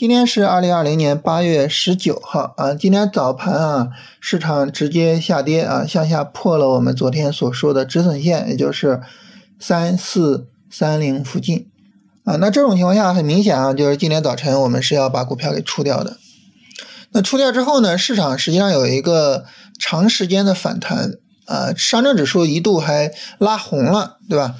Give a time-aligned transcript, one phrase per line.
[0.00, 3.88] 今天是二零二零年八月十九号啊，今天早盘啊，
[4.18, 9.02] 市场直接下跌啊，向下破了我们昨天所说的止损线，也就是
[9.58, 11.68] 三四三零附近
[12.24, 12.36] 啊。
[12.36, 16.16] 那这种情况下，很明显啊，就是今天早晨我们是要把股票给出掉的。
[17.10, 19.44] 那出掉之后呢，市场实际上有一个
[19.78, 24.54] 长时间的反弹啊，上证指数一度还拉红了，对吧？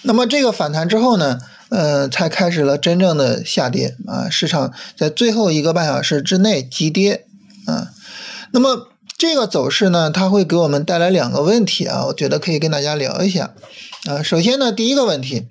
[0.00, 1.38] 那么这个反弹之后呢？
[1.70, 4.30] 呃，才开始了真正的下跌啊！
[4.30, 7.26] 市场在最后一个半小时之内急跌
[7.66, 7.92] 啊。
[8.52, 13.54] 那么这个走势呢，它会给我们带来两个问题啊，我觉得可以跟大家聊一下
[14.06, 14.22] 啊。
[14.22, 15.46] 首先呢，第一个问题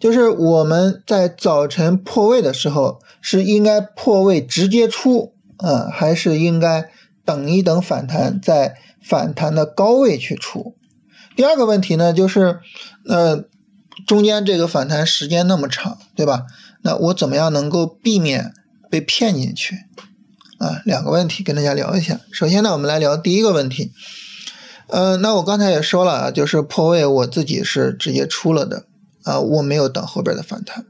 [0.00, 6.90] 就是我们在早晨破位的时候，是应该破位直接出啊，还是应该
[7.24, 10.74] 等一等反弹，在反弹的高位去出？
[11.36, 12.58] 第二个问题呢，就是
[13.06, 13.44] 呃。
[14.06, 16.44] 中间这个反弹时间那么长，对吧？
[16.82, 18.52] 那我怎么样能够避免
[18.88, 19.76] 被骗进去？
[20.58, 22.20] 啊，两个问题跟大家聊一下。
[22.32, 23.92] 首先呢，我们来聊第一个问题。
[24.88, 28.84] 呃，那我刚才也说了啊，就是破位我自己是直接出了的
[29.24, 30.84] 啊，我没有等后边的反弹。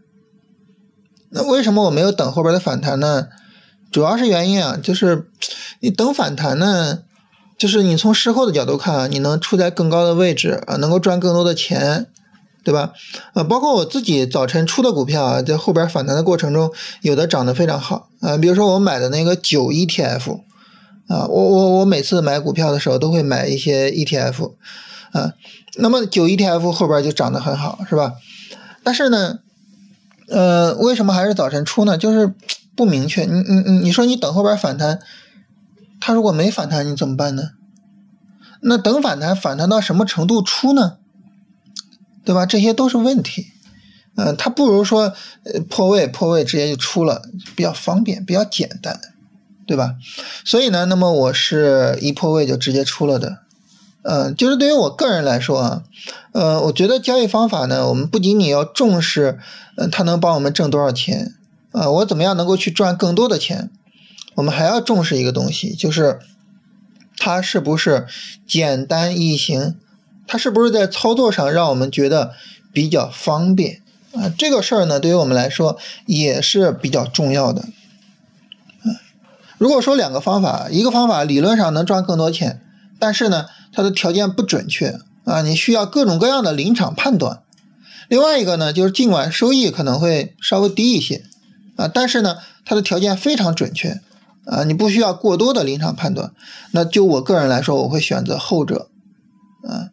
[1.31, 3.29] 那为什么我没有等后边的反弹呢？
[3.91, 5.31] 主要是原因啊，就是
[5.81, 7.01] 你等反弹呢，
[7.59, 12.07] 就是你从事后的角度看啊，你能处在更高的位置啊，能够赚更多的钱。
[12.69, 12.93] 对吧？
[13.33, 18.37] 呃，包括我自己早晨出的股票啊，在后边反弹的过程中，有的涨得非常好啊。
[18.37, 20.43] 比如说我买的那个九 ETF
[21.07, 24.53] 啊，我我我每次买股票的时候都会买一些 ETF
[25.13, 25.33] 啊。
[25.77, 28.13] 那么九 ETF 后边就涨得很好，是吧？
[28.85, 29.39] 但是呢，
[30.29, 31.97] 呃，为什么还是早晨出呢？
[31.97, 32.35] 就是
[32.77, 33.25] 不明确。
[33.25, 34.99] 你你你你说你等后边反弹，
[36.01, 37.45] 它如果没反弹，你怎么办呢？
[38.61, 40.99] 那等反弹，反弹到什么程度出呢？
[42.29, 42.45] 对吧？
[42.45, 43.47] 这些都是问题，
[44.15, 47.23] 嗯，它不如说呃破位破位直接就出了，
[47.57, 49.01] 比较方便，比较简单，
[49.67, 49.95] 对吧？
[50.45, 53.39] 所以呢，那么我是一破位就直接出了的，
[54.03, 55.83] 嗯，就是对于我个人来说啊，
[56.33, 59.39] 呃，我觉得交易方法呢，我们不仅仅要重视，
[59.79, 61.35] 嗯，它能帮我们挣多少钱，
[61.73, 63.71] 啊，我怎么样能够去赚更多的钱，
[64.35, 66.19] 我们还要重视一个东西，就是
[67.17, 68.07] 它是不是
[68.47, 69.77] 简单易行。
[70.29, 72.33] 它是不是在操作上让我们觉得
[72.73, 73.83] 比较方便
[74.15, 74.31] 啊？
[74.39, 77.65] 这个事儿呢，对于我们来说也是比较重要的。
[79.57, 82.63] 如果说两个方法，一个方法理论上能赚更多钱，
[83.01, 87.43] 但是呢，它的条件不准确啊，你需要各种各样的临场判断。
[88.09, 91.25] 另外一个呢，就是尽管收益可能会稍微低一些
[91.77, 94.01] 啊，但是呢，它的条件非常准确
[94.45, 96.33] 啊，你不需要过多的临场判断。
[96.71, 98.89] 那就我个人来说，我会选择后者
[99.69, 99.91] 啊。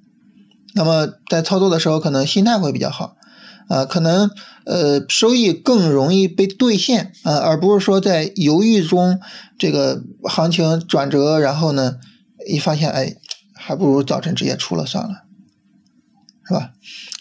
[0.78, 3.16] 那么在操作的时候，可能心态会比较好，
[3.70, 4.30] 啊，可能
[4.66, 9.22] 呃收益更容易被兑现啊，而不是说在犹豫中
[9.58, 11.96] 这个行情转折，然后呢
[12.46, 13.16] 一发现哎，
[13.54, 15.24] 还不如早晨直接出了算了，
[16.46, 16.72] 是吧？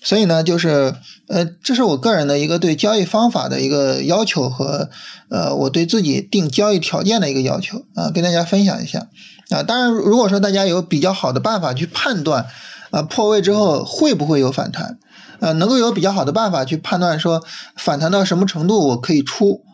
[0.02, 0.96] 所以呢，就是
[1.28, 4.90] 呃，这是我个人的一个对交易方法的一个要求和
[5.30, 9.06] 呃我对自己定交易条件的一个要求啊，跟大家分享一下
[9.50, 9.62] 啊。
[9.62, 12.46] 当然，如果说大家有比较好的办法去判断。
[12.94, 15.00] 啊，破位之后会不会有反弹？
[15.40, 17.42] 呃，能够有比较好的办法去判断说
[17.74, 19.64] 反弹到什么程度我可以出，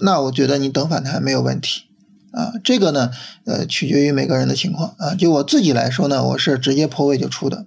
[0.00, 1.82] 那我觉得你等反弹没有问题。
[2.30, 3.10] 啊，这个呢，
[3.46, 5.16] 呃，取决于每个人的情况啊。
[5.16, 7.66] 就我自己来说呢，我是直接破位就出的。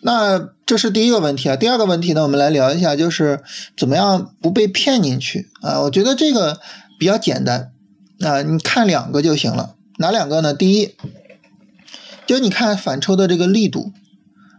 [0.00, 1.56] 那这是第一个问题啊。
[1.56, 3.42] 第二个问题呢，我们来聊一下，就是
[3.76, 5.82] 怎么样不被骗进去啊？
[5.82, 6.58] 我觉得这个
[6.98, 7.72] 比较简单
[8.20, 9.74] 啊，你看两个就行了。
[9.98, 10.54] 哪两个呢？
[10.54, 10.94] 第一。
[12.26, 13.92] 就你看反抽的这个力度，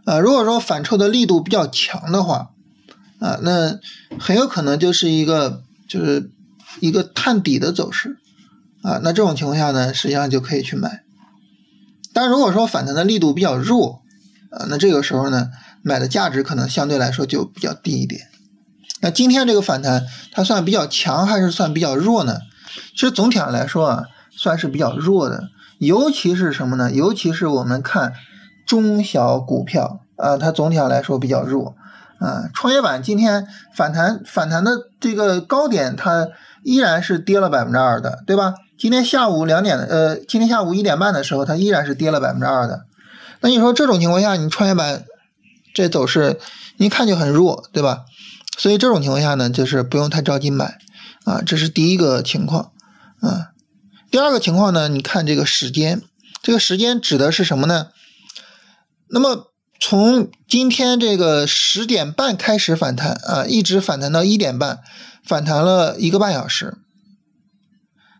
[0.04, 2.50] 啊，如果说反抽的力度比较强的话，
[3.18, 3.78] 啊，那
[4.18, 6.30] 很有可能就是一个就是
[6.80, 8.18] 一个探底的走势，
[8.82, 11.02] 啊，那这种情况下呢，实际上就可以去买。
[12.12, 14.02] 但如果说反弹的力度比较弱，
[14.50, 15.50] 啊，那这个时候呢，
[15.82, 18.28] 买的价值可能相对来说就比较低一点。
[19.00, 22.38] 那今天这个反弹它算比较强还是算比较弱呢？
[22.94, 24.04] 其实总体上来说啊，
[24.36, 25.48] 算是比较弱的。
[25.78, 26.90] 尤其是什么呢？
[26.92, 28.12] 尤其是我们看
[28.66, 31.74] 中小股票啊，它总体上来说比较弱
[32.18, 32.48] 啊。
[32.54, 36.28] 创业板今天反弹反弹的这个高点，它
[36.62, 38.54] 依然是跌了百分之二的，对吧？
[38.78, 42.86] 今天下午两点呃，今天下午一点半的时候，它依然是跌了百分之二的。
[43.40, 45.04] 那你说这种情况下，你创业板
[45.74, 46.38] 这走势
[46.78, 48.04] 一看就很弱，对吧？
[48.56, 50.78] 所以这种情况下呢，就是不用太着急买
[51.24, 52.70] 啊，这是第一个情况
[53.20, 53.52] 啊。
[54.16, 56.00] 第二个情况呢，你看这个时间，
[56.40, 57.88] 这个时间指的是什么呢？
[59.10, 64.80] 那么从今天这个十点半开始反弹啊，一直反弹到一点半，
[65.22, 66.78] 反弹了一个半小时。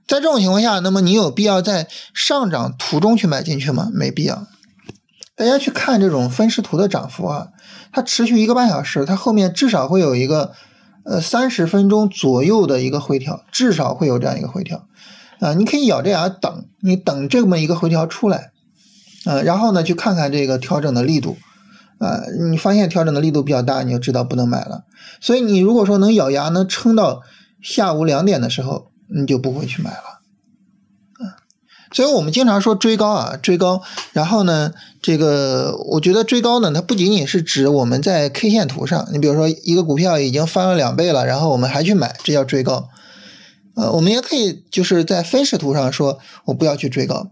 [0.06, 3.88] 在这种情况下，那么你有必要在上涨途中去买进去吗？
[3.94, 4.46] 没必要。
[5.34, 7.48] 大家去看这种分时图的涨幅啊，
[7.90, 10.52] 它持续一个半小时，它后面至少会有一个
[11.06, 14.86] 呃三十分钟左右的一个回调，至少会有这样一个回调
[15.40, 15.54] 啊。
[15.54, 18.52] 你可以咬着牙等，你等这么一个回调出来，
[19.24, 21.36] 呃，然后呢去看看这个调整的力度，
[21.98, 24.84] 啊，你发现调整的力度比较大，你就知道不能买了。
[25.20, 27.22] 所以你如果说能咬牙能撑到
[27.62, 28.90] 下午两点的时候。
[29.08, 30.18] 你就不会去买了，
[31.24, 31.38] 啊，
[31.92, 33.80] 所以我们经常说追高啊，追高。
[34.12, 42.88] 然后呢，这个我觉得追高呢，它不仅仅是指我们在 K 线图上，你比如说一个股票已经翻了两倍了，然后我们还去买，这叫追高。
[43.76, 47.30] 呃，我们也可以就是在分时图上说，我不要去追高。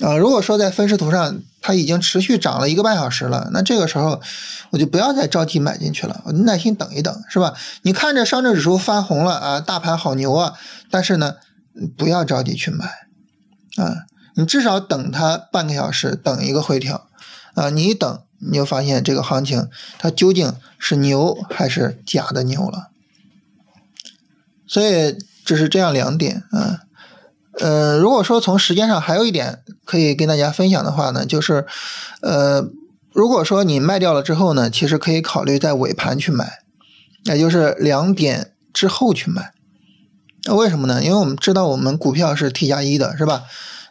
[0.00, 4.20] 啊，如果说在分时图上它已经持续涨了一个半小时了，那这个时候
[4.68, 7.54] 我就不要再着急买进去了，我耐心等一等，是吧？
[7.80, 10.52] 你看着上证指数翻红了啊，大盘好牛啊，
[10.90, 11.36] 但是呢，
[11.96, 12.84] 不要着急去买
[13.76, 14.04] 啊，
[14.34, 17.08] 你至少等它半个小时，等一个回调
[17.54, 22.90] 啊，你一等你就发现这个行情它究竟是牛还是假的牛了，
[24.66, 25.16] 所以
[25.46, 26.80] 这是这样两点啊。
[27.58, 31.64] 呃，如果说从时间上还有一点可以跟大家分享的话呢，就是，
[32.20, 32.68] 呃，
[33.14, 36.58] 如果说你卖掉了之后呢，其实可以考虑在尾盘去买，
[37.24, 39.52] 也就是两点之后去买。
[40.50, 41.02] 为什么呢？
[41.02, 43.44] 因为我们知道我们股票是 T 加一的，是吧？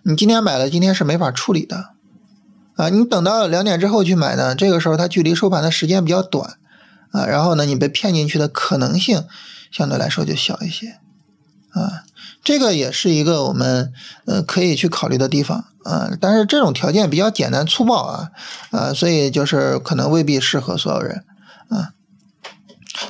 [0.04, 1.90] 你今天买了，今天是没法处理的，
[2.76, 6.58] 啊，你等到两点之后去买呢，这个时候它距离收盘的时间比较短，
[7.12, 9.26] 啊，然后呢，你被骗进去的可能性
[9.72, 11.00] 相对来说就小一些，
[11.76, 12.04] 啊。
[12.44, 13.92] 这个也是一个我们
[14.26, 18.30] 呃可以去考虑的地方啊，但是这种条件比较简单粗暴啊
[18.72, 21.24] 啊，所以就是可能未必适合所有人
[21.70, 21.90] 啊。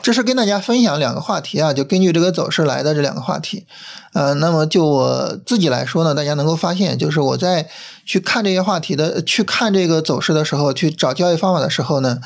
[0.01, 3.67] 这是跟大家分享两个话题啊，就根据这个走势来的这两个话题，
[4.13, 7.69] 呃，那么就我自己来说呢，大家能够发现，就是我在
[8.05, 12.19] 去看这些话题的，去看这个走势的时候，去找交易方法的时候呢，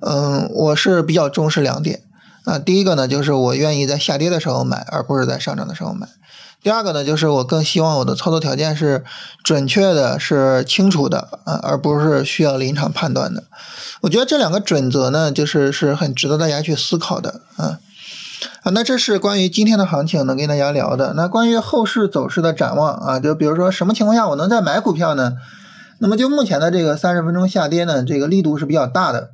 [0.00, 2.02] 嗯，我是比较重视两点
[2.44, 6.08] 啊，第一个呢，就是我愿意在下跌的时候买，而不是在上涨的时候买。
[6.62, 9.04] 第二个呢，就是我更希望我的操作条件是
[9.42, 13.42] 准确的、是清楚的啊，而不是需要临场判断的。
[14.00, 17.80] 我觉得这两个准则呢，就是是很值得大家去思考的啊。
[18.62, 21.14] 啊，那这是关于今天的行情能跟大家聊的。
[21.14, 25.34] 那关于后市走势的展望啊，就比如说什么情况下我能再买股票呢？
[25.98, 29.30] 那么就目前的这个三十分钟下跌呢，这个力度是比较大的。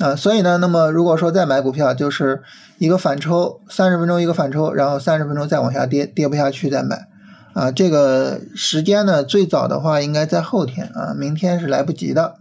[0.00, 2.42] 啊，所以呢，那么如果说再买股票，就是
[2.78, 7.06] 一个反抽，三十分钟一个反抽，然后三十分钟再往下跌，跌不下去再买，
[7.52, 12.34] 啊，这个时间呢，最早的话应该在后天啊，明天是来不及的，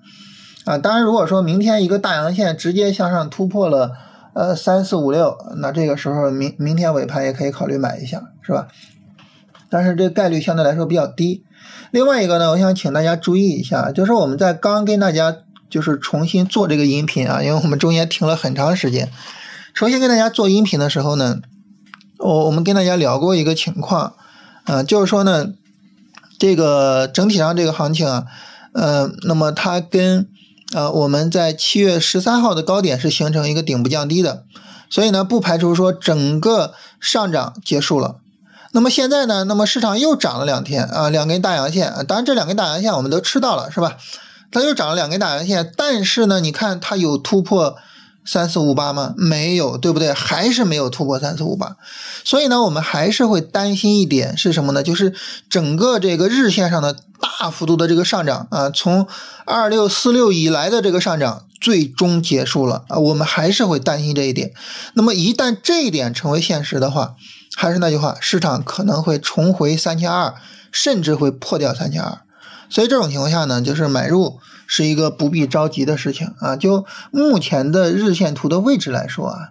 [0.65, 3.91] 啊，当然如果说明天一个大阳线直接向上突破了，
[4.33, 8.67] 呃，三四五六，那这个时候明明天尾盘也可以考虑买一下，是吧？
[9.69, 11.43] 但是这概率相对来说比较低。
[11.91, 15.35] 另外一个呢，我想请大家注意一下，就是我们在刚跟大家。
[15.73, 19.11] 就是重新做这个音频啊，因为我们中间停了很长时间。
[19.73, 21.39] 重新跟大家做音频的时候呢，
[22.19, 24.13] 我我们跟大家聊过一个情况，
[24.65, 25.47] 嗯，就是说呢，
[26.37, 28.25] 这个整体上这个行情啊，
[28.73, 30.29] 呃，那么它跟
[30.75, 34.43] 呃我们在七月十三号的高点是形成一个顶部降低的，
[34.91, 38.17] 所以呢，不排除说整个上涨结束了。
[38.73, 43.97] 那么现在呢，那么市场又涨了两天啊，两根大阳线，当然这两根大阳线我们都吃到了，是吧？
[44.53, 47.75] 它又涨了两根大阳线，但是呢，你看它有突破
[48.25, 49.13] 三四五八吗？
[49.17, 50.13] 没有，对不对？
[50.13, 51.75] 还是没有突破三四五八，
[52.23, 54.81] 所以呢，我们还是会担心一点是什么呢？
[54.81, 55.13] 就是
[55.49, 59.07] 整个这个日线上的大幅度的这个上涨啊，从
[59.45, 64.53] 二六四六以来的这个上涨最终结束了啊，我们还是会担心这一点。
[64.93, 67.15] 那么一旦这一点成为现实的话，
[67.57, 70.33] 还是那句话，市场可能会重回三千二，
[70.71, 72.19] 甚至会破掉三千二。
[72.73, 76.55] 所以这种情况下呢，就是买入是一个不必着急的事情啊。
[76.55, 79.49] 就目前的日线图的位置来说啊，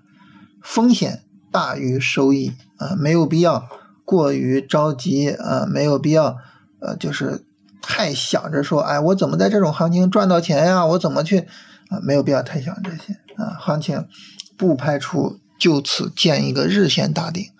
[0.61, 3.69] 风险大于收益啊，没有必要
[4.05, 6.37] 过于着急啊，没有必要
[6.81, 7.45] 呃，就是
[7.81, 10.85] 太想着说，哎，我怎么在这种行情赚到钱呀？
[10.85, 11.47] 我怎么去
[11.91, 12.02] 啊？
[12.02, 13.55] 没有必要太想这些啊。
[13.61, 14.09] 行情
[14.57, 17.52] 不排除就此建一个日线大顶。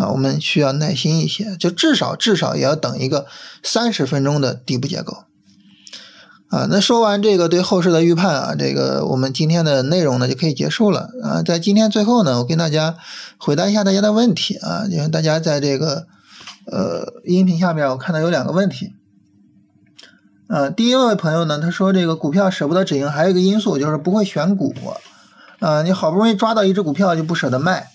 [0.00, 3.26] 啊，我们需要耐心一些，就至少至少也要等一个
[3.62, 5.24] 三十分钟的底部结构。
[6.48, 11.42] 啊，那说完这个对后市的预判啊，这个我们今天的内容呢就可以结束了啊。
[11.42, 12.96] 在今天最后呢，我跟大家
[13.38, 16.06] 回答一下大家的问题啊，因为大家在这个
[16.66, 18.94] 呃音频下面我看到有两个问题。
[20.48, 24.74] 呃，第一位朋友呢，他说这个股票舍不得止盈，还有一个因素就是不会选股
[25.60, 27.90] 啊，你好不容易抓到一只股票就不舍得卖。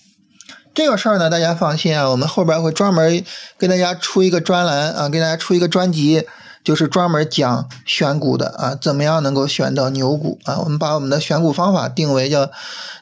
[0.76, 3.24] 这个事儿呢，大家放心啊，我们后边会专门
[3.58, 6.26] 给大家出一个专栏啊，给大家出一个专辑，
[6.62, 10.58] 就是专门讲选股的啊，怎么样能够选到牛股啊？
[10.58, 12.50] 我们把我们的选股方法定为叫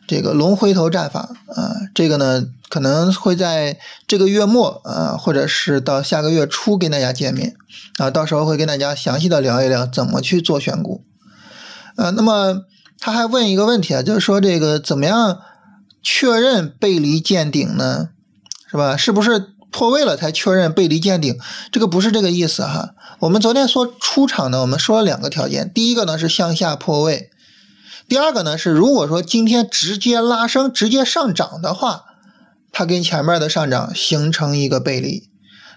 [0.06, 3.76] 这个龙回头战法啊，这个呢可能会在
[4.06, 7.56] 这个月末啊，或者是到下个月初跟大家见面
[7.98, 11.02] 啊，到时候会跟大家详细的聊一聊怎么去做选股。
[11.96, 12.60] 呃，那么
[13.00, 15.40] 他还问一个问题啊，就是说这个怎么样？
[16.04, 18.10] 确认背离见顶呢，
[18.70, 18.96] 是吧？
[18.96, 21.36] 是不是破位了才确认背离见顶？
[21.72, 22.94] 这个不是这个意思哈。
[23.20, 27.30] 我们昨天说出场呢，我们说了两个条件，第一个呢是向下破位，
[28.06, 32.04] 第二个呢是如果说今天直接拉升、直接上涨的话，
[32.70, 35.30] 它跟前面的上涨形成一个背离，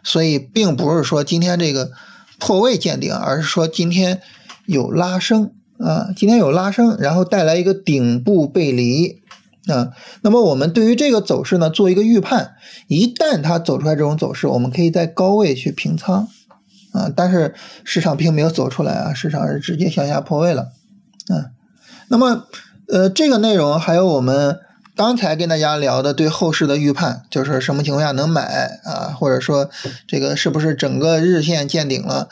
[0.04, 1.92] 所以并不是说今天这个
[2.38, 4.22] 破位见顶，而是说今天
[4.66, 9.22] 有拉升啊，今天有拉升，然后带来一个顶部背离。
[9.68, 12.56] 啊，那么我们对于这个走势呢，做一个预判，
[12.88, 16.28] 一旦它走出来这种走势，我们可以在高位去平仓，
[16.94, 20.70] 啊，但是市场并没有走出来啊，市场是直接向下破位了，
[21.28, 21.52] 啊，
[22.08, 22.46] 那么
[22.88, 24.60] 呃，这个内容还有我们
[24.96, 29.70] 刚才跟大家聊的对后市的预判，就是什么情况下能买啊，或者说
[30.08, 32.30] 这个是不是整个日线见顶了，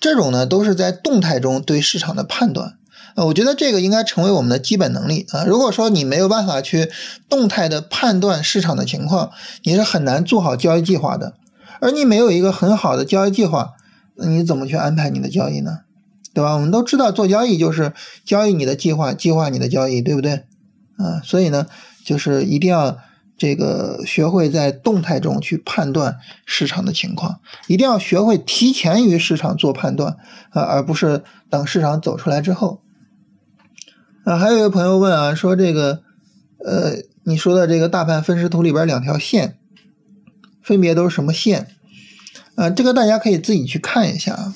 [0.00, 2.74] 这种呢都是在动态中对市场的判断。
[3.16, 5.44] 呃，我觉得这个应该成为我们的基本能力啊。
[5.44, 6.90] 如果说你没有办法去
[7.30, 9.30] 动态的判断市场的情况，
[9.62, 11.34] 你是很难做好交易计划的。
[11.80, 13.72] 而你没有一个很好的交易计划，
[14.16, 15.78] 那你怎么去安排你的交易呢？
[16.34, 16.52] 对吧？
[16.52, 17.94] 我们都知道做交易就是
[18.24, 20.44] 交易你的计划，计划你的交易，对不对？
[20.98, 21.66] 啊，所以呢，
[22.04, 22.98] 就是一定要
[23.38, 30.18] 这个学会在动态中去判断市场的情况，一定要学会提前于市场做判断
[30.50, 32.82] 啊，而不是等市场走出来之后。
[34.26, 36.00] 啊，还有一个朋友问啊，说这个，
[36.64, 39.56] 呃，你说的这个大盘分时图里边两条线，
[40.60, 41.68] 分别都是什么线？
[42.56, 44.54] 啊，这个大家可以自己去看一下啊，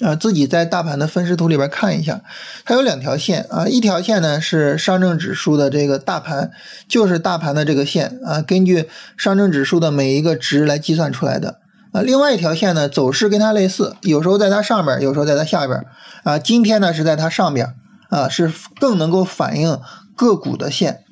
[0.00, 2.20] 啊，自己在大盘的分时图里边看一下，
[2.66, 6.50] 它有两条线啊，一条线呢是上证指数的这个大盘，
[6.86, 11.60] 就是大盘的这个线啊，根据上证指数的每一个值来计算出来的
[11.92, 15.82] 啊，另外一条线呢走势跟它类似，有时候在它上边，有时候在它下边
[16.24, 17.74] 啊，今天呢是在它上边。
[18.08, 19.80] 啊，是更能够反映
[20.14, 21.04] 个股的线，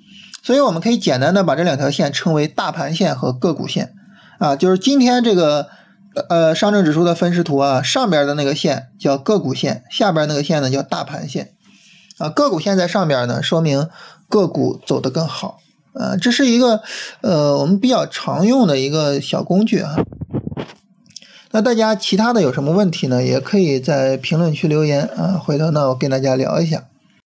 [0.43, 3.95] 所以我们可以简单的把这两条线称为大盘线和个股线。
[4.39, 5.69] 啊，就是今天这个
[6.29, 11.53] 呃上证指数的分时图啊，上边的那个线叫个股线，下边那个线呢叫大盘线。
[12.19, 13.89] 啊，个股线在上边呢，说明
[14.29, 15.59] 个股走得更好。
[15.95, 16.83] 啊，这是一个
[17.21, 19.97] 呃我们比较常用的一个小工具啊。
[21.55, 23.23] 那大家其他的有什么问题呢？
[23.23, 26.83] 也可以在评论区留言啊，回头呢我跟大家聊一下。